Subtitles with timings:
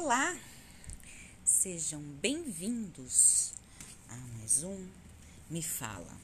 [0.00, 0.36] Olá,
[1.44, 3.52] sejam bem-vindos
[4.08, 4.86] a mais um
[5.50, 6.16] Me Fala.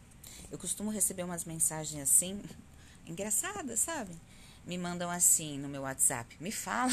[0.49, 2.41] Eu costumo receber umas mensagens assim,
[3.05, 4.15] engraçadas, sabe?
[4.65, 6.93] Me mandam assim no meu WhatsApp: Me fala,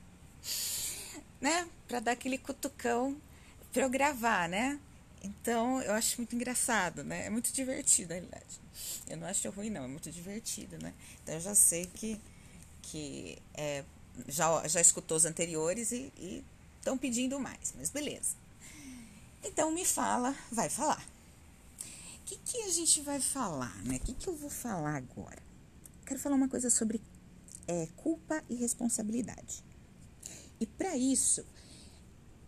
[1.42, 1.68] né?
[1.86, 3.14] Pra dar aquele cutucão
[3.70, 4.80] pra eu gravar, né?
[5.22, 7.26] Então eu acho muito engraçado, né?
[7.26, 8.60] É muito divertido, na realidade.
[9.06, 10.94] Eu não acho ruim, não, é muito divertido, né?
[11.22, 12.18] Então eu já sei que,
[12.80, 13.84] que é
[14.28, 16.44] já, já escutou os anteriores e
[16.78, 18.34] estão pedindo mais, mas beleza.
[19.42, 21.04] Então me fala, vai falar.
[22.20, 23.96] O que, que a gente vai falar, né?
[23.96, 25.42] O que, que eu vou falar agora?
[26.04, 27.00] Quero falar uma coisa sobre
[27.66, 29.64] é, culpa e responsabilidade.
[30.60, 31.44] E para isso,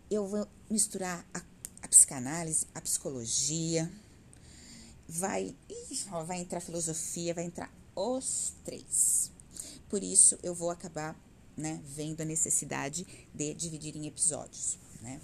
[0.09, 1.41] eu vou misturar a,
[1.81, 3.91] a, psicanálise, a psicologia,
[5.07, 9.31] vai, ih, ó, vai entrar filosofia, vai entrar os três.
[9.89, 11.15] Por isso, eu vou acabar
[11.59, 15.19] né, vendo a necessidade de dividir em episódios, né?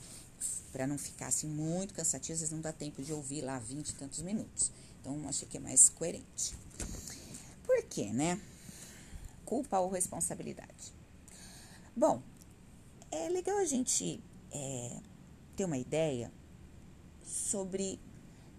[0.72, 3.90] Para não ficar assim muito cansativo, às vezes não dá tempo de ouvir lá 20
[3.90, 4.72] e tantos minutos.
[5.00, 6.56] Então, achei que é mais coerente.
[7.64, 8.40] Por quê, né?
[9.46, 10.94] Culpa ou responsabilidade?
[11.96, 12.22] Bom,
[13.10, 15.00] é legal a gente é,
[15.56, 16.32] ter uma ideia
[17.24, 18.00] sobre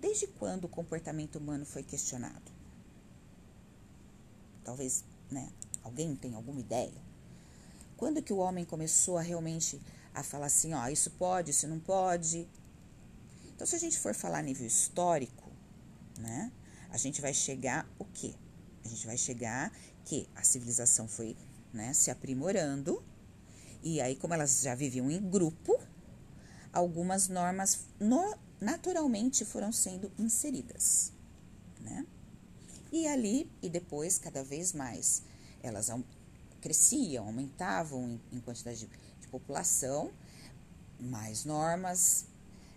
[0.00, 2.52] desde quando o comportamento humano foi questionado.
[4.64, 7.05] Talvez, né, alguém tenha alguma ideia.
[7.96, 9.80] Quando que o homem começou a realmente
[10.14, 12.48] a falar assim, ó, isso pode, isso não pode?
[13.54, 15.50] Então, se a gente for falar a nível histórico,
[16.18, 16.52] né,
[16.90, 18.34] a gente vai chegar o quê?
[18.84, 19.72] A gente vai chegar
[20.04, 21.36] que a civilização foi,
[21.72, 23.02] né, se aprimorando
[23.82, 25.78] e aí, como elas já viviam em grupo,
[26.72, 31.12] algumas normas no, naturalmente foram sendo inseridas,
[31.80, 32.04] né?
[32.90, 35.22] E ali, e depois, cada vez mais,
[35.62, 35.88] elas
[36.60, 38.86] cresciam, aumentavam em, em quantidade de,
[39.20, 40.10] de, população,
[40.98, 42.26] mais normas,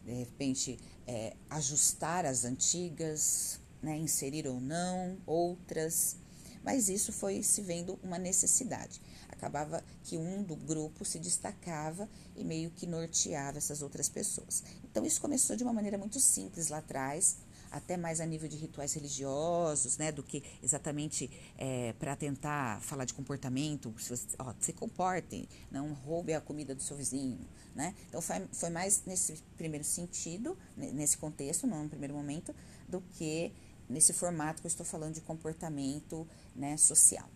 [0.05, 6.17] de repente é, ajustar as antigas, né, inserir ou não outras,
[6.63, 9.01] mas isso foi se vendo uma necessidade.
[9.29, 14.63] Acabava que um do grupo se destacava e meio que norteava essas outras pessoas.
[14.83, 17.37] Então isso começou de uma maneira muito simples lá atrás,
[17.71, 23.05] até mais a nível de rituais religiosos, né, do que exatamente é, para tentar falar
[23.05, 27.39] de comportamento, se você, ó, se comportem, não roube a comida do seu vizinho,
[27.75, 27.95] né?
[28.07, 32.55] Então foi, foi mais nesse primeiro sentido, nesse contexto, no primeiro momento,
[32.87, 33.53] do que
[33.87, 37.29] nesse formato que eu estou falando de comportamento, né, social.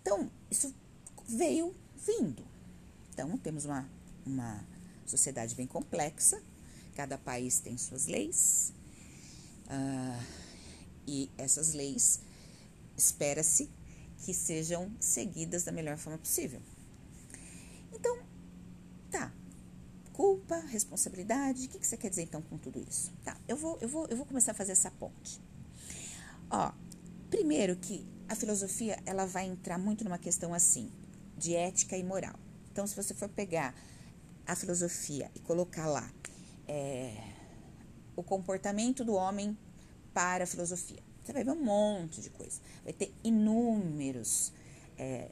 [0.00, 0.74] Então isso
[1.26, 2.44] veio vindo.
[3.12, 3.88] Então temos uma
[4.28, 4.62] uma
[5.06, 6.40] sociedade bem complexa,
[6.94, 8.72] cada país tem suas leis,
[9.68, 10.24] Uh,
[11.06, 12.20] e essas leis
[12.96, 13.70] espera-se
[14.18, 16.60] que sejam seguidas da melhor forma possível.
[17.92, 18.18] Então,
[19.10, 19.32] tá.
[20.12, 23.12] Culpa, responsabilidade, o que, que você quer dizer então com tudo isso?
[23.24, 25.40] Tá, eu vou, eu vou, eu vou começar a fazer essa ponte.
[26.50, 26.72] Ó,
[27.30, 30.90] primeiro que a filosofia ela vai entrar muito numa questão assim
[31.36, 32.34] de ética e moral.
[32.72, 33.74] Então, se você for pegar
[34.46, 36.10] a filosofia e colocar lá
[36.66, 37.16] é,
[38.18, 39.56] o comportamento do homem
[40.12, 41.00] para a filosofia.
[41.22, 42.60] Você vai ver um monte de coisa.
[42.82, 44.52] Vai ter inúmeros
[44.96, 45.30] é,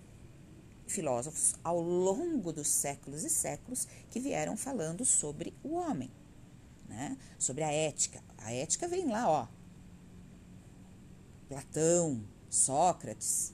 [0.87, 6.13] filósofos ao longo dos séculos e séculos que vieram falando sobre o homem,
[6.89, 7.19] né?
[7.41, 8.23] sobre a ética.
[8.39, 9.49] A ética vem lá, ó.
[11.49, 13.53] Platão, Sócrates,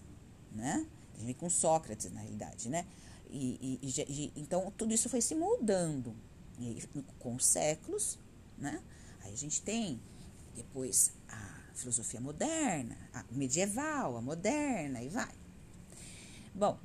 [0.52, 0.86] né?
[1.14, 2.86] A gente vem com Sócrates, na realidade, né?
[3.30, 6.14] E, e, e, então, tudo isso foi se mudando.
[6.58, 6.82] E
[7.18, 8.18] com os séculos,
[8.58, 8.82] né?
[9.22, 10.00] Aí a gente tem
[10.54, 15.34] depois a filosofia moderna, a medieval, a moderna e vai.
[16.54, 16.78] Bom,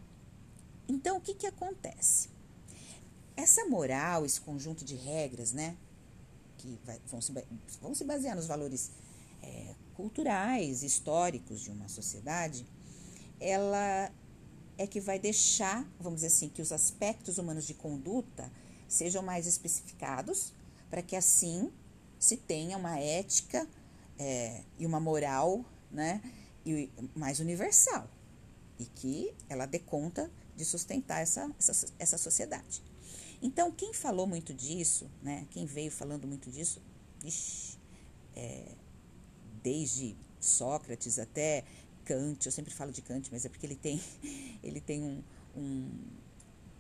[0.87, 2.29] então o que, que acontece?
[3.35, 5.77] Essa moral, esse conjunto de regras, né,
[6.57, 7.31] que vai, vão, se,
[7.81, 8.91] vão se basear nos valores
[9.43, 12.65] é, culturais, históricos de uma sociedade,
[13.39, 14.11] ela
[14.77, 18.51] é que vai deixar, vamos dizer assim, que os aspectos humanos de conduta
[18.87, 20.53] sejam mais especificados,
[20.90, 21.72] para que assim
[22.19, 23.67] se tenha uma ética
[24.17, 26.22] é, e uma moral né,
[26.66, 28.09] e mais universal
[28.79, 32.81] e que ela dê conta de sustentar essa, essa, essa sociedade.
[33.41, 36.81] Então, quem falou muito disso, né, quem veio falando muito disso,
[37.23, 37.78] ixi,
[38.35, 38.75] é,
[39.64, 41.64] desde Sócrates até
[42.05, 44.02] Kant, eu sempre falo de Kant, mas é porque ele tem,
[44.64, 45.23] ele tem um,
[45.55, 45.91] um,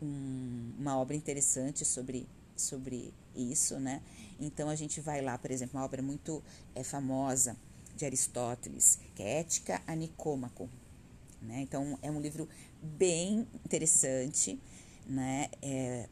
[0.01, 2.27] um, uma obra interessante sobre
[2.61, 4.01] sobre isso, né?
[4.39, 6.43] Então a gente vai lá, por exemplo, uma obra muito
[6.75, 7.55] é, famosa
[7.95, 10.69] de Aristóteles, que é Ética a Nicômaco.
[11.41, 11.61] Né?
[11.61, 12.47] Então é um livro
[12.81, 14.59] bem interessante,
[15.05, 16.09] né, é,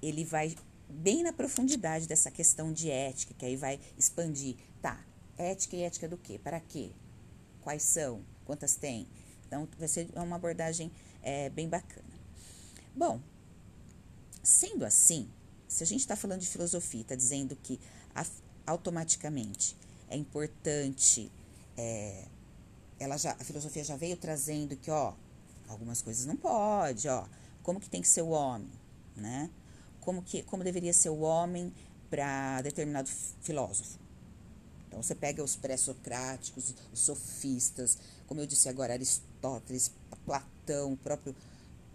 [0.00, 0.54] ele vai
[0.88, 4.56] bem na profundidade dessa questão de ética, que aí vai expandir.
[4.80, 5.04] Tá,
[5.36, 6.38] ética e ética do quê?
[6.38, 6.90] Para quê?
[7.60, 8.22] Quais são?
[8.44, 9.06] Quantas tem?
[9.46, 10.90] Então, vai ser uma abordagem
[11.22, 12.06] é, bem bacana.
[12.94, 13.20] Bom,
[14.42, 15.28] sendo assim,
[15.76, 17.78] se a gente está falando de filosofia, está dizendo que
[18.66, 19.76] automaticamente
[20.08, 21.30] é importante,
[21.76, 22.24] é,
[22.98, 25.12] ela já, a filosofia já veio trazendo que, ó,
[25.68, 27.26] algumas coisas não pode, ó,
[27.62, 28.72] como que tem que ser o homem,
[29.14, 29.50] né?
[30.00, 31.70] Como que, como deveria ser o homem
[32.08, 33.10] para determinado
[33.42, 33.98] filósofo.
[34.88, 39.92] Então você pega os pré-socráticos, os sofistas, como eu disse agora, Aristóteles,
[40.24, 41.36] Platão, o próprio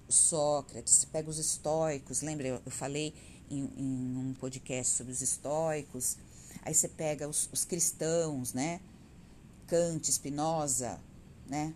[0.08, 3.12] Sócrates, você pega os estoicos, lembra eu falei
[3.52, 6.18] em, em, um podcast sobre os estoicos,
[6.62, 8.80] aí você pega os, os cristãos, né?
[9.68, 11.00] Kant, Spinoza,
[11.48, 11.74] né?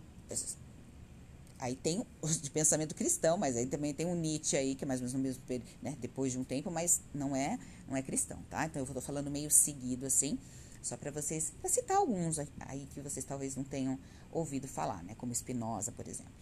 [1.58, 4.86] Aí tem os de pensamento cristão, mas aí também tem o Nietzsche aí, que é
[4.86, 5.96] mais ou menos no mesmo período, né?
[6.00, 7.58] Depois de um tempo, mas não é,
[7.88, 8.66] não é cristão, tá?
[8.66, 10.38] Então eu estou falando meio seguido assim,
[10.82, 13.98] só para vocês, para citar alguns aí que vocês talvez não tenham
[14.30, 15.14] ouvido falar, né?
[15.16, 16.32] Como Spinoza, por exemplo.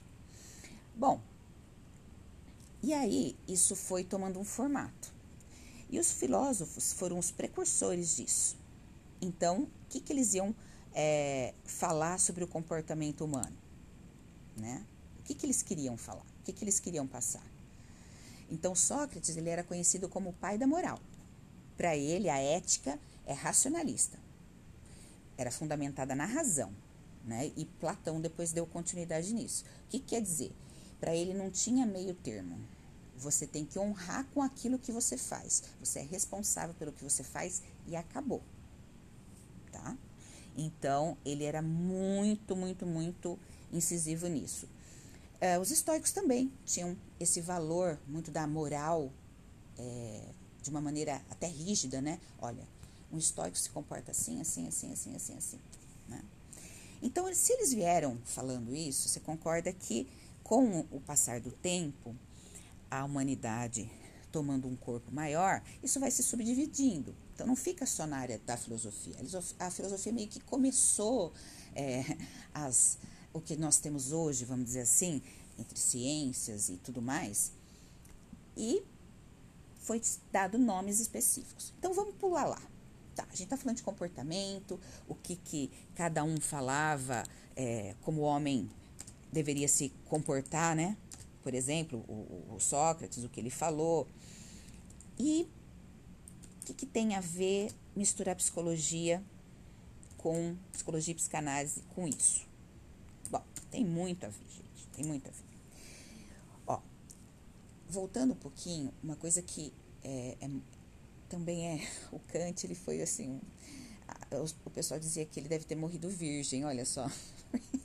[0.96, 1.20] Bom,
[2.82, 5.13] e aí isso foi tomando um formato.
[5.94, 8.56] E os filósofos foram os precursores disso.
[9.20, 10.52] Então, o que, que eles iam
[10.92, 13.56] é, falar sobre o comportamento humano?
[14.56, 14.84] Né?
[15.20, 16.24] O que, que eles queriam falar?
[16.40, 17.46] O que, que eles queriam passar?
[18.50, 20.98] Então, Sócrates ele era conhecido como o pai da moral.
[21.76, 24.18] Para ele, a ética é racionalista.
[25.38, 26.72] Era fundamentada na razão.
[27.24, 27.52] Né?
[27.56, 29.64] E Platão depois deu continuidade nisso.
[29.86, 30.50] O que quer dizer?
[30.98, 32.58] Para ele não tinha meio termo.
[33.16, 35.62] Você tem que honrar com aquilo que você faz.
[35.80, 38.42] Você é responsável pelo que você faz e acabou.
[39.70, 39.96] Tá?
[40.56, 43.38] Então, ele era muito, muito, muito
[43.72, 44.68] incisivo nisso.
[45.40, 49.12] É, os estoicos também tinham esse valor muito da moral,
[49.76, 50.28] é,
[50.62, 52.20] de uma maneira até rígida, né?
[52.38, 52.66] Olha,
[53.12, 55.60] um estoico se comporta assim, assim, assim, assim, assim, assim.
[56.08, 56.22] Né?
[57.02, 60.08] Então, se eles vieram falando isso, você concorda que
[60.42, 62.14] com o passar do tempo,
[63.00, 63.90] a humanidade
[64.30, 67.14] tomando um corpo maior, isso vai se subdividindo.
[67.34, 69.14] Então, não fica só na área da filosofia.
[69.60, 71.32] A filosofia meio que começou
[71.74, 72.04] é,
[72.52, 72.98] as
[73.32, 75.20] o que nós temos hoje, vamos dizer assim,
[75.58, 77.52] entre ciências e tudo mais,
[78.56, 78.80] e
[79.80, 80.00] foi
[80.32, 81.74] dado nomes específicos.
[81.78, 82.62] Então vamos pular lá.
[83.14, 87.24] Tá, a gente está falando de comportamento, o que, que cada um falava,
[87.56, 88.70] é, como o homem
[89.32, 90.96] deveria se comportar, né?
[91.44, 94.08] Por exemplo, o, o Sócrates, o que ele falou.
[95.16, 95.46] E
[96.62, 99.22] o que, que tem a ver misturar psicologia
[100.16, 102.52] com psicologia e psicanálise com isso?
[103.74, 104.86] Tem muito a ver, gente.
[104.92, 105.42] Tem muito a ver.
[106.64, 106.80] Ó,
[107.88, 109.72] voltando um pouquinho, uma coisa que
[110.04, 110.50] é, é,
[111.28, 111.88] também é.
[112.12, 113.40] O Kant, ele foi assim.
[114.64, 117.10] O pessoal dizia que ele deve ter morrido virgem, olha só.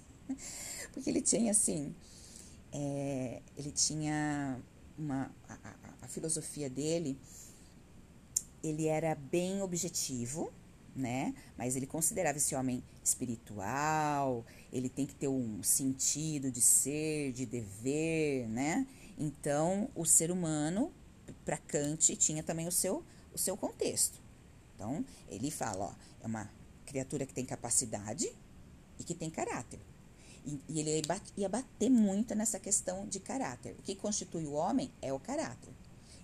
[0.94, 1.96] Porque ele tinha assim.
[2.72, 4.60] É, ele tinha
[4.98, 5.32] uma.
[5.48, 7.18] A, a, a filosofia dele.
[8.62, 10.52] Ele era bem objetivo,
[10.96, 11.34] né?
[11.58, 17.46] Mas ele considerava esse homem espiritual, ele tem que ter um sentido de ser, de
[17.46, 18.86] dever, né?
[19.18, 20.92] Então, o ser humano,
[21.44, 23.04] para Kant, tinha também o seu,
[23.34, 24.20] o seu contexto.
[24.76, 26.50] Então, ele fala, ó, é uma
[26.86, 28.32] criatura que tem capacidade
[28.98, 29.80] e que tem caráter.
[30.68, 31.02] E, ele
[31.38, 33.76] ia bater muito nessa questão de caráter.
[33.78, 35.74] O que constitui o homem é o caráter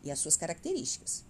[0.04, 1.24] e as suas características.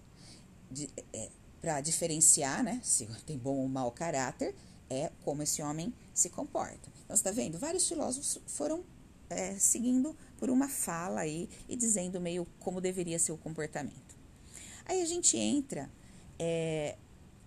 [1.12, 4.54] É, para diferenciar, né, se tem bom ou mau caráter,
[4.88, 6.88] é como esse homem se comporta.
[7.04, 7.58] Então, está vendo?
[7.58, 8.84] Vários filósofos foram
[9.28, 14.16] é, seguindo por uma fala aí e dizendo meio como deveria ser o comportamento.
[14.84, 15.90] Aí a gente entra
[16.38, 16.96] é,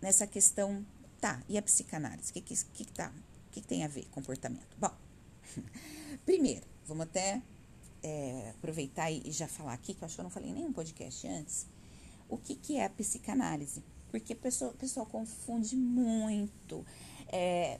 [0.02, 0.86] nessa questão,
[1.22, 2.32] tá, e a psicanálise?
[2.32, 3.14] O que, que, que, tá,
[3.52, 4.76] que, que tem a ver comportamento?
[4.78, 4.92] Bom,
[6.26, 7.42] primeiro, vamos até
[8.04, 11.28] é, aproveitar e, já falar aqui, que eu acho que eu não falei nenhum podcast
[11.28, 11.68] antes,
[12.28, 13.84] o que, que é a psicanálise?
[14.12, 16.86] Porque o pessoal, o pessoal confunde muito.
[17.28, 17.80] É,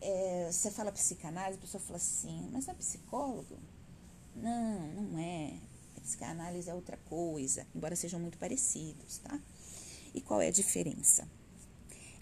[0.00, 3.58] é, você fala psicanálise, a pessoa fala assim, mas é psicólogo?
[4.34, 5.54] Não, não é.
[5.96, 9.38] A psicanálise é outra coisa, embora sejam muito parecidos, tá?
[10.14, 11.28] E qual é a diferença?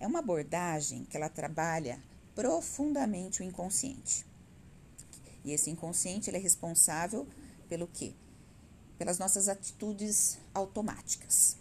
[0.00, 2.02] É uma abordagem que ela trabalha
[2.34, 4.27] profundamente o inconsciente.
[5.48, 7.26] E esse inconsciente ele é responsável
[7.68, 8.12] pelo quê?
[8.98, 11.56] Pelas nossas atitudes automáticas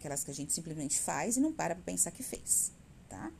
[0.00, 2.72] aquelas que a gente simplesmente faz e não para para pensar que fez,
[3.08, 3.30] tá?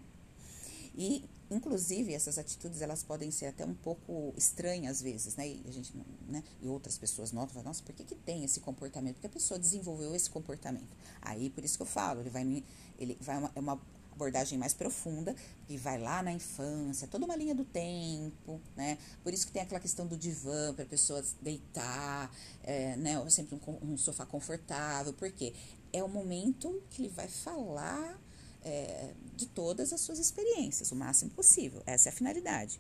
[0.95, 5.49] E inclusive essas atitudes elas podem ser até um pouco estranhas às vezes, né?
[5.49, 5.93] E a gente,
[6.29, 6.45] né?
[6.61, 9.15] E outras pessoas notam, falam, nossa, por que, que tem esse comportamento?
[9.15, 10.95] Porque a pessoa desenvolveu esse comportamento.
[11.23, 12.65] Aí por isso que eu falo, ele vai
[12.99, 13.81] ele vai é uma
[14.21, 15.35] abordagem mais profunda
[15.67, 18.99] e vai lá na infância, toda uma linha do tempo, né?
[19.23, 22.31] Por isso que tem aquela questão do divã para a pessoa deitar,
[22.63, 23.19] é, né?
[23.31, 25.55] Sempre um, um sofá confortável, porque
[25.91, 28.21] é o momento que ele vai falar
[28.63, 31.83] é, de todas as suas experiências, o máximo possível.
[31.87, 32.79] Essa é a finalidade.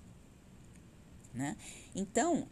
[1.32, 1.56] Né?
[1.94, 2.47] Então,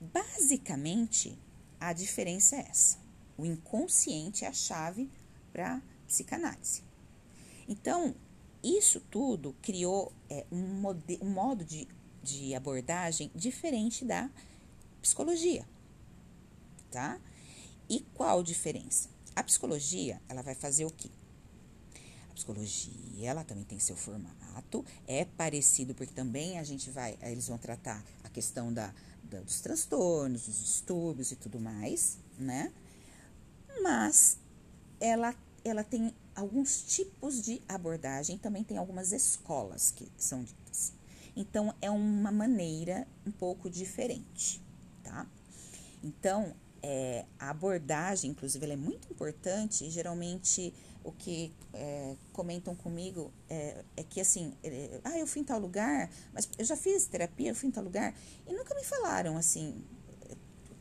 [0.00, 1.38] basicamente,
[1.78, 2.98] a diferença é essa.
[3.36, 5.08] O inconsciente é a chave
[5.52, 6.89] para psicanálise.
[7.70, 8.16] Então,
[8.62, 10.82] isso tudo criou é, um,
[11.22, 11.86] um modo de,
[12.20, 14.28] de abordagem diferente da
[15.00, 15.64] psicologia,
[16.90, 17.18] tá?
[17.88, 19.08] E qual diferença?
[19.34, 21.08] A psicologia, ela vai fazer o quê?
[22.40, 27.58] psicologia, ela também tem seu formato, é parecido porque também a gente vai, eles vão
[27.58, 32.72] tratar a questão da, da dos transtornos, dos distúrbios e tudo mais, né?
[33.82, 34.38] Mas
[34.98, 40.92] ela, ela tem alguns tipos de abordagem, também tem algumas escolas que são ditas.
[41.36, 44.62] Então, é uma maneira um pouco diferente,
[45.02, 45.26] tá?
[46.02, 53.32] Então, é, a abordagem, inclusive, ela é muito importante geralmente o que é, comentam comigo
[53.48, 57.06] é, é que assim, é, ah, eu fui em tal lugar, mas eu já fiz
[57.06, 58.14] terapia, eu fui em tal lugar,
[58.46, 59.82] e nunca me falaram assim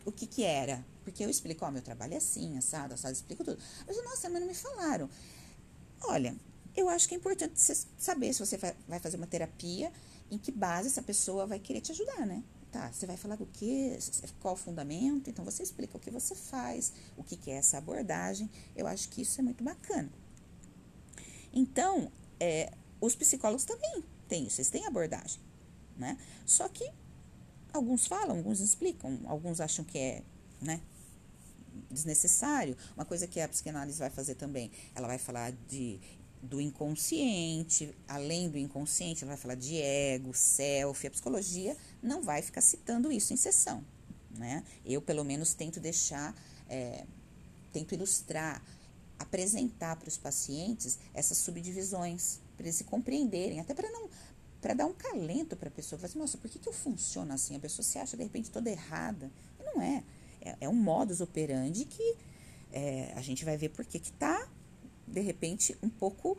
[0.10, 0.86] o que que era.
[1.04, 3.62] Porque eu explico, ó, meu trabalho é assim, assado, assado, explico tudo.
[3.88, 5.10] Eu disse, nossa, mas não me falaram.
[6.04, 6.36] Olha,
[6.76, 9.92] eu acho que é importante você saber se você vai fazer uma terapia,
[10.30, 12.44] em que base essa pessoa vai querer te ajudar, né?
[12.72, 13.98] Tá, você vai falar do que,
[14.40, 17.80] qual o fundamento, então você explica o que você faz, o que, que é essa
[17.80, 18.48] abordagem.
[18.76, 20.10] Eu acho que isso é muito bacana.
[21.52, 25.42] Então, é, os psicólogos também têm isso, eles têm abordagem,
[25.98, 26.16] né?
[26.46, 26.92] Só que
[27.74, 30.24] alguns falam, alguns explicam, alguns acham que é,
[30.62, 30.82] né,
[31.90, 32.76] desnecessário.
[32.96, 36.00] Uma coisa que a psicanálise vai fazer também, ela vai falar de
[36.42, 41.06] do inconsciente, além do inconsciente, ela vai falar de ego, self.
[41.06, 43.84] A psicologia não vai ficar citando isso em sessão,
[44.32, 44.64] né?
[44.86, 46.34] Eu, pelo menos, tento deixar,
[46.70, 47.06] é,
[47.74, 48.64] tento ilustrar,
[49.18, 54.10] apresentar para os pacientes essas subdivisões, para eles se compreenderem, até para não
[54.62, 57.34] para dar um calento para a pessoa, falar assim, nossa, por que, que eu funciono
[57.34, 57.56] assim?
[57.56, 59.32] A pessoa se acha de repente toda errada.
[59.60, 60.04] E não é.
[60.42, 62.16] É, é um modus operandi que
[62.72, 64.50] é, a gente vai ver por que está
[65.12, 66.38] de repente, um pouco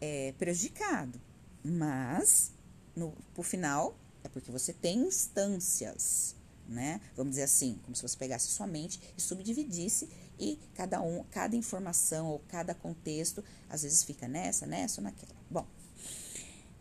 [0.00, 1.20] é, prejudicado.
[1.62, 2.52] Mas,
[2.94, 6.36] no, por final, é porque você tem instâncias,
[6.68, 7.00] né?
[7.16, 11.56] Vamos dizer assim, como se você pegasse sua mente e subdividisse e cada um, cada
[11.56, 15.32] informação ou cada contexto, às vezes fica nessa, nessa ou naquela.
[15.50, 15.66] Bom,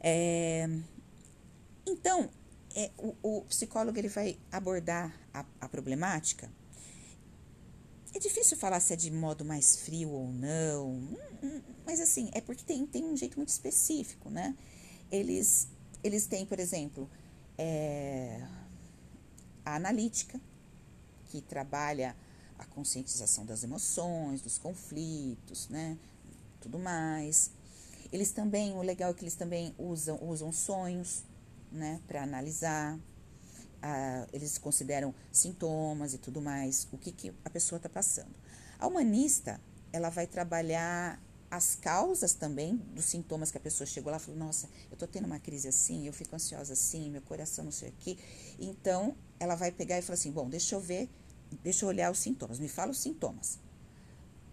[0.02, 0.68] é,
[1.86, 2.30] então,
[2.76, 6.50] é, o, o, psicólogo ele vai abordar a, a problemática
[8.14, 12.30] é difícil falar se é de modo mais frio ou não, hum, hum, mas assim,
[12.34, 14.56] é porque tem, tem um jeito muito específico, né?
[15.10, 15.68] Eles,
[16.04, 17.10] eles têm, por exemplo,
[17.58, 18.46] é,
[19.66, 20.40] a analítica,
[21.30, 22.16] que trabalha
[22.60, 25.98] a conscientização das emoções, dos conflitos, né?
[26.60, 27.50] Tudo mais.
[28.12, 31.24] Eles também, o legal é que eles também usam, usam sonhos,
[31.72, 32.02] né?
[32.08, 33.00] Para analisar
[33.82, 38.34] a, eles consideram sintomas e tudo mais, o que, que a pessoa está passando.
[38.80, 39.60] A humanista,
[39.94, 44.68] ela vai trabalhar as causas também dos sintomas que a pessoa chegou lá falou, nossa,
[44.90, 47.94] eu estou tendo uma crise assim, eu fico ansiosa assim, meu coração não sei o
[48.00, 48.18] quê.
[48.58, 51.10] Então, ela vai pegar e falar assim, bom, deixa eu ver,
[51.62, 53.60] deixa eu olhar os sintomas, me fala os sintomas.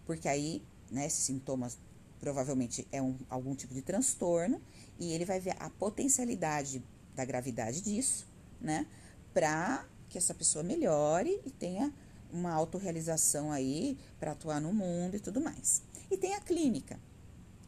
[0.04, 0.60] Porque aí,
[0.90, 1.78] né, esses sintomas
[2.20, 4.60] provavelmente é um, algum tipo de transtorno
[4.98, 6.82] e ele vai ver a potencialidade
[7.14, 8.26] da gravidade disso,
[8.60, 8.86] né?
[9.32, 11.92] para que essa pessoa melhore e tenha
[12.32, 15.82] uma autorrealização aí para atuar no mundo e tudo mais.
[16.10, 16.98] E tem a clínica,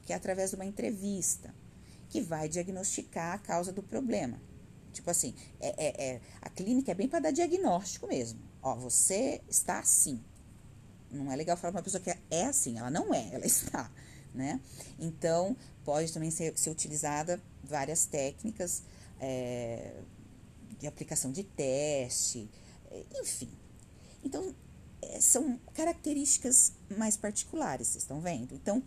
[0.04, 1.54] que é através de uma entrevista,
[2.08, 4.40] que vai diagnosticar a causa do problema.
[4.92, 8.40] Tipo assim, é, é, é a clínica é bem para dar diagnóstico mesmo.
[8.60, 10.20] Ó, você está assim.
[11.10, 13.90] Não é legal falar para uma pessoa que é assim, ela não é, ela está,
[14.34, 14.60] né?
[14.98, 18.82] Então, pode também ser, ser utilizada várias técnicas,
[19.20, 20.00] é,
[20.78, 22.48] de aplicação de teste,
[22.90, 23.50] é, enfim.
[24.24, 24.54] Então,
[25.02, 28.54] é, são características mais particulares, vocês estão vendo?
[28.54, 28.82] Então,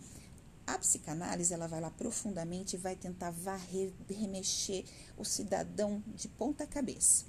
[0.66, 4.84] a psicanálise, ela vai lá profundamente e vai tentar varrer, remexer
[5.16, 7.26] o cidadão de ponta cabeça.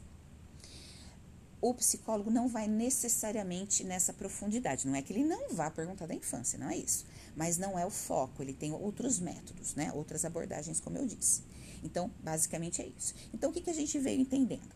[1.62, 4.88] o psicólogo não vai necessariamente nessa profundidade.
[4.88, 7.06] Não é que ele não vá perguntar da infância, não é isso.
[7.36, 9.92] Mas não é o foco, ele tem outros métodos, né?
[9.94, 11.44] Outras abordagens, como eu disse.
[11.84, 13.14] Então, basicamente é isso.
[13.34, 14.74] Então, o que, que a gente veio entendendo?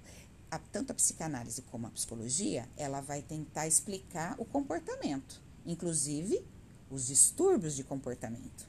[0.52, 6.44] A, tanto a psicanálise como a psicologia, ela vai tentar explicar o comportamento, inclusive
[6.90, 8.68] os distúrbios de comportamento.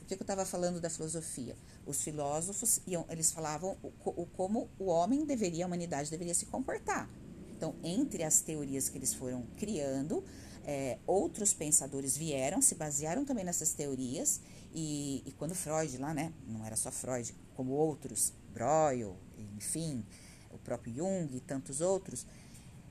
[0.00, 1.56] O que, que eu estava falando da filosofia?
[1.84, 6.46] Os filósofos, iam, eles falavam o, o, como o homem deveria, a humanidade deveria se
[6.46, 7.10] comportar.
[7.56, 10.22] Então, entre as teorias que eles foram criando,
[10.66, 14.40] é, outros pensadores vieram, se basearam também nessas teorias,
[14.74, 19.16] e, e, quando Freud lá, né, não era só Freud, como outros, Breuil,
[19.56, 20.04] enfim,
[20.50, 22.26] o próprio Jung e tantos outros,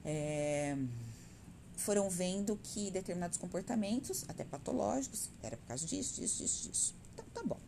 [0.06, 0.78] é,
[1.76, 6.96] foram vendo que determinados comportamentos, até patológicos, era por causa disso, disso, disso, disso.
[7.14, 7.60] Então, tá bom.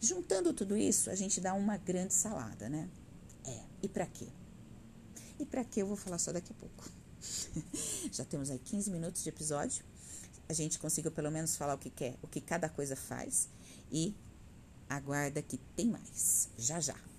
[0.00, 2.88] Juntando tudo isso, a gente dá uma grande salada, né?
[3.44, 4.28] É, e para quê?
[5.38, 6.99] E para que eu vou falar só daqui a pouco.
[8.12, 9.84] Já temos aí 15 minutos de episódio.
[10.48, 13.48] A gente conseguiu pelo menos falar o que quer, o que cada coisa faz
[13.90, 14.14] e
[14.88, 16.48] aguarda que tem mais.
[16.58, 17.09] Já já.